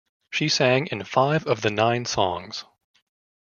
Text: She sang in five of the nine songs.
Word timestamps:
She 0.31 0.49
sang 0.49 0.87
in 0.87 1.03
five 1.03 1.45
of 1.45 1.61
the 1.61 1.69
nine 1.69 2.05
songs. 2.05 2.65